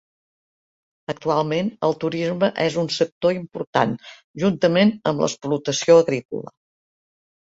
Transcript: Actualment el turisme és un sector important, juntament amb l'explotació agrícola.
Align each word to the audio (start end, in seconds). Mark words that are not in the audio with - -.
Actualment 1.13 1.67
el 1.87 1.91
turisme 2.03 2.47
és 2.63 2.77
un 2.83 2.89
sector 2.95 3.35
important, 3.37 3.93
juntament 4.45 4.93
amb 5.11 5.21
l'explotació 5.25 5.99
agrícola. 6.05 6.55